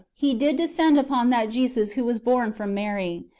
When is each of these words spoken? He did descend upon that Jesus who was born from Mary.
He 0.15 0.33
did 0.33 0.55
descend 0.55 0.97
upon 0.97 1.29
that 1.29 1.51
Jesus 1.51 1.91
who 1.91 2.03
was 2.03 2.17
born 2.17 2.51
from 2.53 2.73
Mary. 2.73 3.25